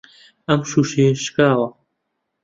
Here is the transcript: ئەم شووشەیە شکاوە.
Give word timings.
ئەم 0.47 0.61
شووشەیە 0.69 1.11
شکاوە. 1.23 1.67